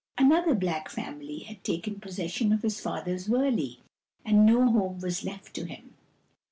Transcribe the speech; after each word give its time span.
Another 0.17 0.55
black 0.55 0.89
family 0.89 1.41
had 1.43 1.63
taken 1.63 1.99
posses 1.99 2.31
sion 2.31 2.51
of 2.51 2.63
his 2.63 2.81
father's 2.81 3.29
wurley, 3.29 3.81
and 4.25 4.47
no 4.47 4.67
home 4.71 4.97
was 4.97 5.23
left 5.23 5.53
to 5.53 5.65
him. 5.65 5.93